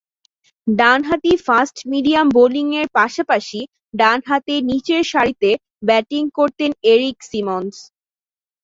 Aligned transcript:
ডানহাতি 0.67 1.33
ফাস্ট-মিডিয়াম 1.45 2.27
বোলিংয়ের 2.35 2.87
পাশাপাশি 2.97 3.59
ডানহাতে 3.99 4.55
নিচেরসারিতে 4.69 5.49
ব্যাটিং 5.87 6.23
করতেন 6.37 6.71
এরিক 6.91 7.17
সিমন্স। 7.29 7.73